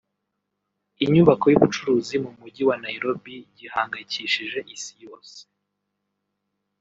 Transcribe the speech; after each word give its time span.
inyubako 1.03 1.45
y’ubucuruzi 1.51 2.15
mu 2.23 2.31
mujyi 2.39 2.63
wa 2.69 2.75
Nairobi 2.83 3.35
gihangayikishije 3.57 4.59
Isi 4.75 4.93
yose 5.03 5.37